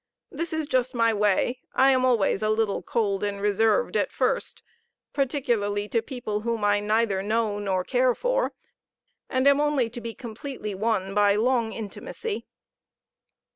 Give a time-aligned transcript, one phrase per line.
[0.31, 4.63] This is just my way I am always a little cold and reserved at first,
[5.13, 8.51] particularly to people whom I neither know nor care for
[9.29, 12.47] and am only to be completely won by long intimacy.